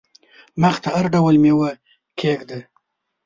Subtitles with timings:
[0.61, 1.69] مخ ته هر ډول مېوه
[2.17, 2.59] کښېږده!